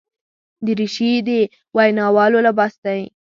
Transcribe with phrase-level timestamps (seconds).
[0.65, 1.29] دریشي د
[1.75, 3.01] ویناوالو لباس دی.